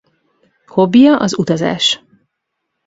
Hobbija 0.65 1.17
az 1.17 1.37
utazás. 1.37 2.03